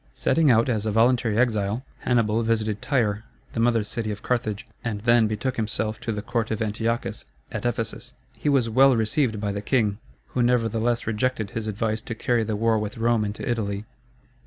Setting 0.15 0.49
out 0.49 0.67
as 0.67 0.87
a 0.87 0.91
voluntary 0.91 1.37
exile, 1.37 1.85
Hannibal 1.99 2.41
visited 2.41 2.81
Tyre, 2.81 3.23
the 3.53 3.59
mother 3.59 3.83
city 3.83 4.09
of 4.09 4.23
Carthage, 4.23 4.65
and 4.83 5.01
then 5.01 5.27
betook 5.27 5.57
himself 5.57 5.99
to 5.99 6.11
the 6.11 6.23
court 6.23 6.49
of 6.49 6.59
Antiochus, 6.59 7.23
at 7.51 7.67
Ephesus. 7.67 8.13
He 8.33 8.49
was 8.49 8.67
well 8.67 8.95
received 8.97 9.39
by 9.39 9.51
the 9.51 9.61
king, 9.61 9.99
who 10.29 10.41
nevertheless 10.41 11.05
rejected 11.05 11.51
his 11.51 11.67
advice 11.67 12.01
to 12.01 12.15
carry 12.15 12.43
the 12.43 12.55
war 12.55 12.79
with 12.79 12.97
Rome 12.97 13.23
into 13.23 13.47
Italy. 13.47 13.85